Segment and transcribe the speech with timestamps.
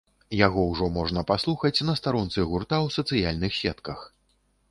[0.37, 3.99] Яго ўжо можна паслухаць на старонцы гурта ў сацыяльных сетках.